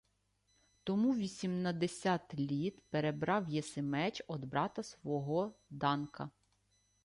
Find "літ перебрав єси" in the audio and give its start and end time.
2.33-3.81